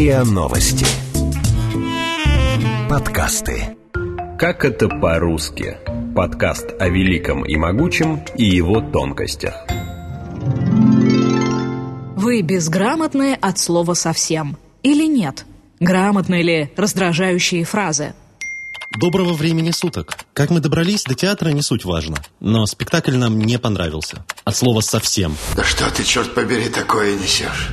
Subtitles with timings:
[0.00, 0.86] РИА Новости.
[2.88, 3.76] Подкасты.
[4.38, 5.76] Как это по-русски?
[6.16, 9.66] Подкаст о великом и могучем и его тонкостях.
[12.16, 14.56] Вы безграмотные от слова совсем.
[14.82, 15.44] Или нет?
[15.80, 18.14] Грамотны ли раздражающие фразы?
[18.98, 20.16] Доброго времени суток.
[20.32, 22.16] Как мы добрались до театра, не суть важно.
[22.40, 24.24] Но спектакль нам не понравился.
[24.44, 25.36] От слова «совсем».
[25.54, 27.68] Да что ты, черт побери, такое несешь?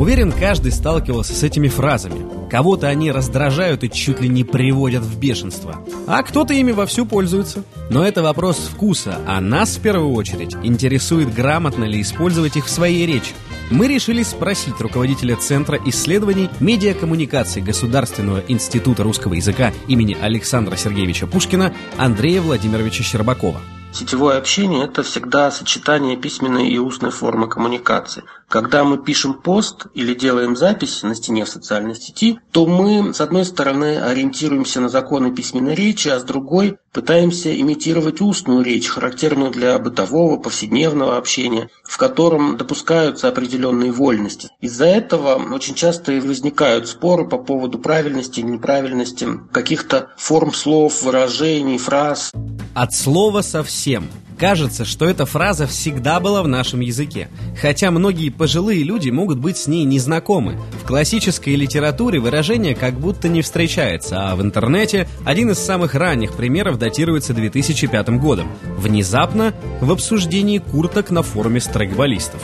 [0.00, 2.48] Уверен, каждый сталкивался с этими фразами.
[2.48, 5.84] Кого-то они раздражают и чуть ли не приводят в бешенство.
[6.06, 7.64] А кто-то ими вовсю пользуется.
[7.90, 12.70] Но это вопрос вкуса, а нас в первую очередь интересует, грамотно ли использовать их в
[12.70, 13.34] своей речи.
[13.70, 21.74] Мы решили спросить руководителя Центра исследований медиакоммуникаций Государственного института русского языка имени Александра Сергеевича Пушкина
[21.98, 23.60] Андрея Владимировича Щербакова.
[23.92, 28.22] Сетевое общение– это всегда сочетание письменной и устной формы коммуникации.
[28.50, 33.20] Когда мы пишем пост или делаем запись на стене в социальной сети, то мы, с
[33.20, 39.52] одной стороны, ориентируемся на законы письменной речи, а с другой пытаемся имитировать устную речь, характерную
[39.52, 44.48] для бытового, повседневного общения, в котором допускаются определенные вольности.
[44.60, 51.04] Из-за этого очень часто и возникают споры по поводу правильности или неправильности каких-то форм слов,
[51.04, 52.32] выражений, фраз.
[52.74, 54.08] От слова совсем.
[54.40, 57.28] Кажется, что эта фраза всегда была в нашем языке,
[57.60, 60.58] хотя многие пожилые люди могут быть с ней незнакомы.
[60.82, 66.32] В классической литературе выражение как будто не встречается, а в интернете один из самых ранних
[66.32, 68.48] примеров датируется 2005 годом.
[68.78, 69.52] Внезапно
[69.82, 72.42] в обсуждении курток на форуме страйкболистов.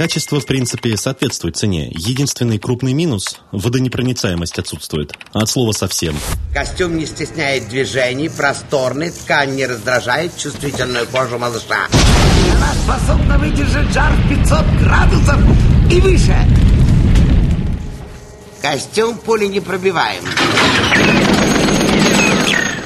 [0.00, 1.90] Качество, в принципе, соответствует цене.
[1.90, 5.12] Единственный крупный минус– водонепроницаемость отсутствует.
[5.34, 6.16] От слова совсем.
[6.54, 11.86] Костюм не стесняет движений, просторный, ткань не раздражает чувствительную кожу малыша.
[12.54, 15.38] Она способна выдержать жар в 500 градусов
[15.92, 16.48] и выше.
[18.62, 20.24] Костюм пули не пробиваем.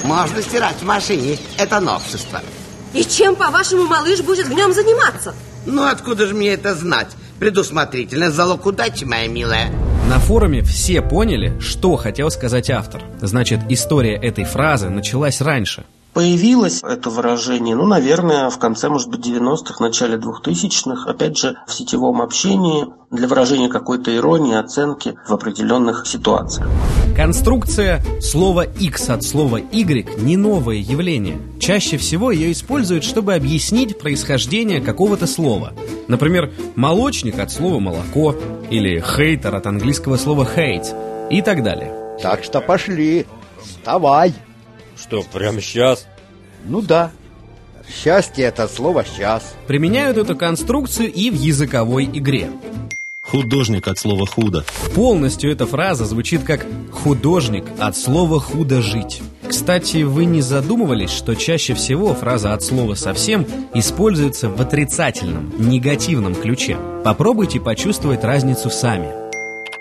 [0.02, 1.38] Можно стирать в машине.
[1.58, 2.42] Это новшество.
[2.94, 5.34] И чем, по-вашему, малыш будет в нем заниматься?
[5.66, 7.08] Ну, откуда же мне это знать?
[7.40, 9.70] Предусмотрительность залог удачи, моя милая.
[10.08, 13.02] На форуме все поняли, что хотел сказать автор.
[13.20, 15.84] Значит, история этой фразы началась раньше.
[16.14, 21.74] Появилось это выражение, ну, наверное, в конце, может быть, 90-х, начале 2000-х, опять же, в
[21.74, 26.68] сетевом общении, для выражения какой-то иронии, оценки в определенных ситуациях.
[27.16, 31.38] Конструкция слова X от слова Y не новое явление.
[31.58, 35.72] Чаще всего ее используют, чтобы объяснить происхождение какого-то слова.
[36.06, 38.36] Например, молочник от слова молоко
[38.70, 41.92] или хейтер от английского слова hate и так далее.
[42.22, 43.26] Так что пошли,
[43.60, 44.32] вставай.
[44.96, 46.06] Что, прямо сейчас?
[46.64, 47.10] Ну да.
[47.88, 49.54] Счастье это слово «сейчас».
[49.66, 52.50] Применяют эту конструкцию и в языковой игре.
[53.22, 54.64] Художник от слова «худо».
[54.94, 59.22] Полностью эта фраза звучит как «художник» от слова «худо жить».
[59.48, 66.34] Кстати, вы не задумывались, что чаще всего фраза от слова «совсем» используется в отрицательном, негативном
[66.34, 66.78] ключе?
[67.04, 69.08] Попробуйте почувствовать разницу сами.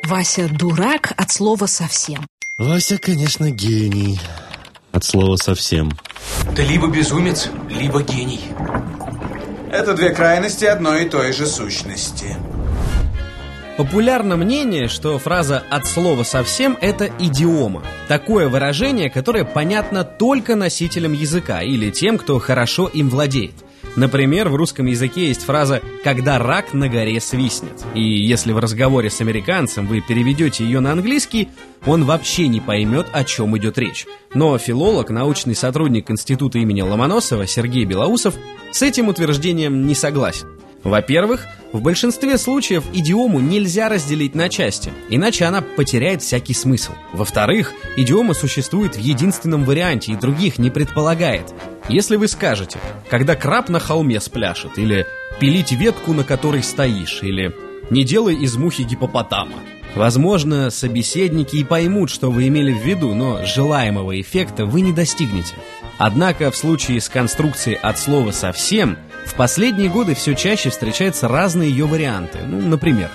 [0.06, 2.26] Вася дурак от слова совсем.
[2.58, 4.20] Вася, конечно, гений.
[4.94, 5.92] От слова совсем.
[6.56, 8.42] Ты либо безумец, либо гений.
[9.72, 12.38] Это две крайности одной и той же сущности.
[13.76, 17.84] Популярно мнение, что фраза «от слова совсем»— это идиома.
[18.08, 23.56] Такое выражение, которое понятно только носителям языка или тем, кто хорошо им владеет.
[23.96, 27.84] Например, в русском языке есть фраза «когда рак на горе свистнет».
[27.94, 31.50] И если в разговоре с американцем вы переведете ее на английский,
[31.86, 34.08] он вообще не поймет, о чем идет речь.
[34.34, 38.36] Но филолог, научный сотрудник Института имени Ломоносова Сергей Белоусов
[38.72, 40.48] с этим утверждением не согласен.
[40.84, 46.92] Во-первых, в большинстве случаев идиому нельзя разделить на части, иначе она потеряет всякий смысл.
[47.14, 51.54] Во-вторых, идиома существует в единственном варианте и других не предполагает.
[51.90, 52.80] Если вы скажете
[53.10, 55.06] «когда краб на холме спляшет» или
[55.40, 57.54] «пилить ветку, на которой стоишь» или
[57.90, 59.56] «не делай из мухи гипопотама»,
[59.96, 65.54] Возможно, собеседники и поймут, что вы имели в виду, но желаемого эффекта вы не достигнете.
[66.00, 71.70] Однако в случае с конструкцией от слова «совсем» в последние годы все чаще встречаются разные
[71.70, 72.40] ее варианты.
[72.40, 73.10] Ну, например.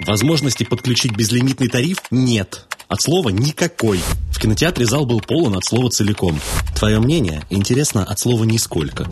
[0.00, 2.66] Возможности подключить безлимитный тариф нет.
[2.88, 4.00] От слова «никакой».
[4.40, 6.40] В кинотеатре зал был полон от слова целиком.
[6.74, 9.06] Твое мнение интересно от слова «нисколько».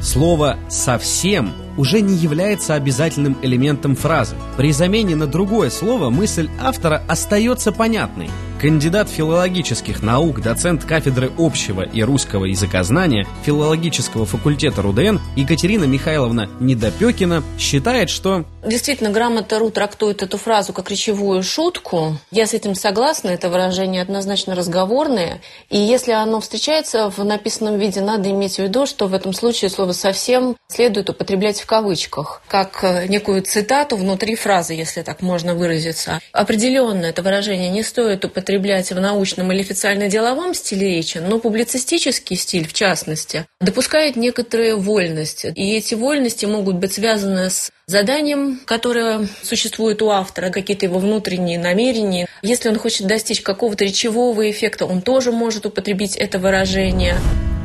[0.00, 4.36] Слово «совсем» уже не является обязательным элементом фразы.
[4.56, 8.30] При замене на другое слово мысль автора остается понятной.
[8.62, 17.42] Кандидат филологических наук, доцент кафедры общего и русского языкознания филологического факультета РУДН Екатерина Михайловна Недопекина
[17.58, 18.44] считает, что...
[18.64, 22.16] Действительно, грамота РУ трактует эту фразу как речевую шутку.
[22.30, 25.40] Я с этим согласна, это выражение однозначно разговорное.
[25.68, 29.70] И если оно встречается в написанном виде, надо иметь в виду, что в этом случае
[29.70, 35.54] слово «совсем» следует употреблять в кавычках, как э, некую цитату внутри фразы, если так можно
[35.54, 36.20] выразиться.
[36.32, 42.66] Определенно это выражение не стоит употреблять в научном или официально-деловом стиле речи, но публицистический стиль,
[42.66, 45.52] в частности, допускает некоторые вольности.
[45.54, 51.60] И эти вольности могут быть связаны с заданием, которое существует у автора, какие-то его внутренние
[51.60, 52.26] намерения.
[52.42, 57.16] Если он хочет достичь какого-то речевого эффекта, он тоже может употребить это выражение.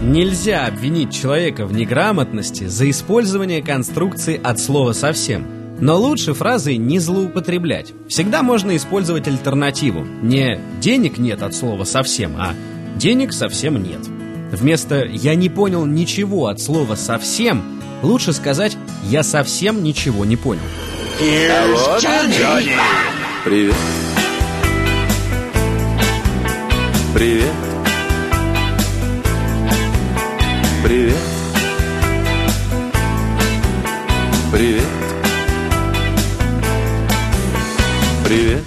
[0.01, 5.47] Нельзя обвинить человека в неграмотности за использование конструкции от слова «совсем».
[5.79, 7.93] Но лучше фразой не злоупотреблять.
[8.07, 10.05] Всегда можно использовать альтернативу.
[10.21, 12.53] Не «денег нет» от слова «совсем», а
[12.95, 14.01] «денег совсем нет».
[14.51, 17.63] Вместо «я не понял ничего» от слова «совсем»
[18.03, 18.77] лучше сказать
[19.09, 20.61] «я совсем ничего не понял».
[23.43, 23.73] Привет.
[23.73, 23.75] Привет.
[27.15, 27.66] Привет.
[34.57, 34.87] Привет.
[38.25, 38.63] Привет.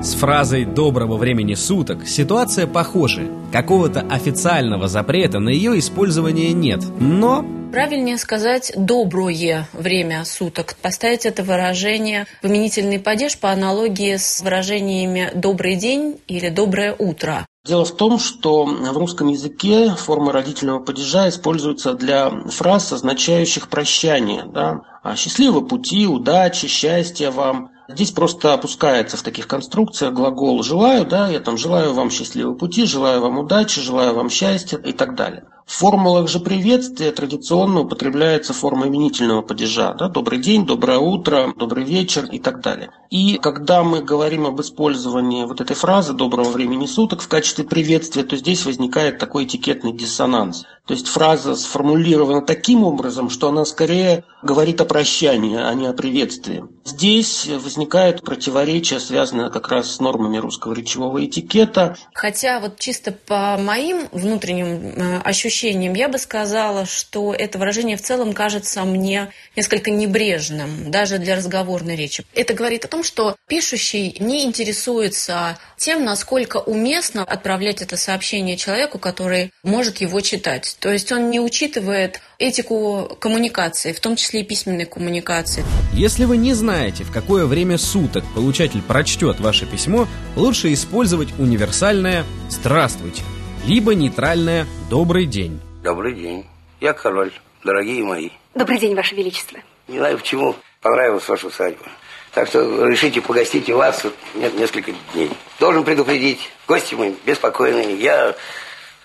[0.00, 3.22] С фразой «доброго времени суток» ситуация похожа.
[3.50, 10.76] Какого-то официального запрета на ее использование нет, но Правильнее сказать «доброе время суток».
[10.80, 17.44] Поставить это выражение в именительный падеж по аналогии с выражениями «добрый день» или «доброе утро».
[17.64, 24.44] Дело в том, что в русском языке форма родительного падежа используется для фраз, означающих прощание.
[24.44, 24.80] Да?
[25.04, 27.71] А «Счастливого пути», «удачи», «счастья вам».
[27.88, 32.86] Здесь просто опускается в таких конструкциях глагол «желаю», да, я там желаю вам счастливого пути,
[32.86, 35.44] желаю вам удачи, желаю вам счастья и так далее.
[35.66, 39.94] В формулах же приветствия традиционно употребляется форма именительного падежа.
[39.94, 40.08] Да?
[40.08, 42.90] Добрый день, доброе утро, добрый вечер и так далее.
[43.10, 48.24] И когда мы говорим об использовании вот этой фразы «доброго времени суток» в качестве приветствия,
[48.24, 50.64] то здесь возникает такой этикетный диссонанс.
[50.92, 55.94] То есть фраза сформулирована таким образом, что она скорее говорит о прощании, а не о
[55.94, 56.64] приветствии.
[56.84, 61.96] Здесь возникает противоречие, связанное как раз с нормами русского речевого этикета.
[62.12, 68.02] Хотя вот чисто по моим внутренним э, ощущениям я бы сказала, что это выражение в
[68.02, 72.26] целом кажется мне несколько небрежным, даже для разговорной речи.
[72.34, 78.98] Это говорит о том, что пишущий не интересуется тем, насколько уместно отправлять это сообщение человеку,
[78.98, 80.76] который может его читать.
[80.82, 85.64] То есть он не учитывает этику коммуникации, в том числе и письменной коммуникации.
[85.92, 92.24] Если вы не знаете, в какое время суток получатель прочтет ваше письмо, лучше использовать универсальное
[92.50, 93.22] «Здравствуйте»,
[93.64, 95.60] либо нейтральное «Добрый день».
[95.84, 96.46] Добрый день.
[96.80, 97.30] Я король,
[97.62, 98.30] дорогие мои.
[98.56, 99.60] Добрый день, Ваше Величество.
[99.86, 101.86] Не знаю, почему понравилась ваша усадьба.
[102.34, 104.04] Так что решите погостить у вас
[104.34, 105.30] нет, несколько дней.
[105.60, 107.94] Должен предупредить, гости мы беспокойные.
[108.00, 108.34] Я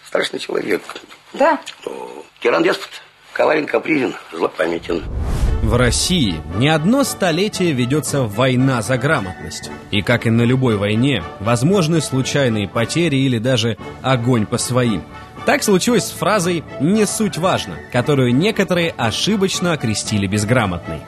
[0.08, 0.82] страшный человек.
[1.34, 1.60] Да?
[1.86, 2.90] Ну, тиран деспот,
[3.34, 5.04] коварен, капризен, злопамятен.
[5.62, 9.70] В России не одно столетие ведется война за грамотность.
[9.92, 15.04] И как и на любой войне, возможны случайные потери или даже огонь по своим.
[15.46, 21.02] Так случилось с фразой «не суть важно», которую некоторые ошибочно окрестили безграмотной.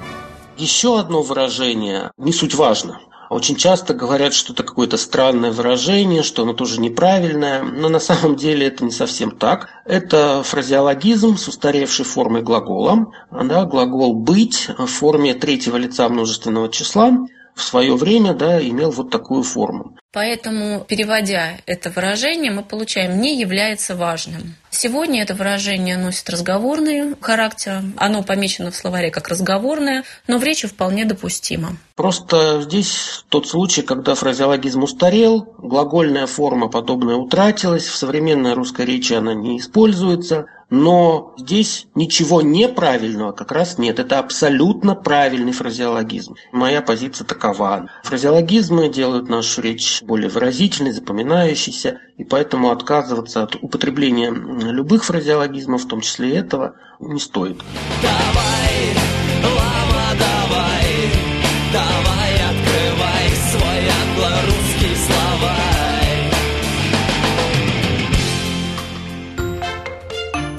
[0.57, 2.99] Еще одно выражение «не суть важно».
[3.29, 8.35] Очень часто говорят, что это какое-то странное выражение, что оно тоже неправильное, но на самом
[8.35, 9.69] деле это не совсем так.
[9.85, 13.11] Это фразеологизм с устаревшей формой глагола.
[13.31, 17.27] Да, глагол «быть» в форме третьего лица множественного числа
[17.59, 19.95] в свое время да, имел вот такую форму.
[20.11, 24.55] Поэтому, переводя это выражение, мы получаем «не является важным».
[24.71, 27.81] Сегодня это выражение носит разговорный характер.
[27.97, 31.77] Оно помечено в словаре как разговорное, но в речи вполне допустимо.
[31.95, 39.13] Просто здесь тот случай, когда фразеологизм устарел, глагольная форма подобная утратилась, в современной русской речи
[39.13, 43.99] она не используется, но здесь ничего неправильного как раз нет.
[43.99, 46.35] Это абсолютно правильный фразеологизм.
[46.51, 47.89] Моя позиция такова.
[48.03, 55.87] Фразеологизмы делают нашу речь более выразительной, запоминающейся, и поэтому отказываться от употребления любых фразеологизмов, в
[55.87, 57.57] том числе этого, не стоит.
[58.01, 58.38] Давай,